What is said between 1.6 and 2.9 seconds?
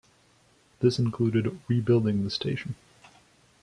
rebuilding the station.